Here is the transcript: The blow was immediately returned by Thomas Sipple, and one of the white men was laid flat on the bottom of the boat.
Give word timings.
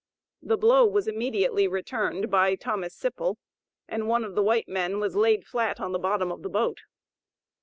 The 0.41 0.57
blow 0.57 0.87
was 0.87 1.07
immediately 1.07 1.67
returned 1.67 2.31
by 2.31 2.55
Thomas 2.55 2.95
Sipple, 2.95 3.37
and 3.87 4.07
one 4.07 4.23
of 4.23 4.33
the 4.33 4.41
white 4.41 4.67
men 4.67 4.99
was 4.99 5.15
laid 5.15 5.45
flat 5.45 5.79
on 5.79 5.91
the 5.91 5.99
bottom 5.99 6.31
of 6.31 6.41
the 6.41 6.49
boat. 6.49 6.79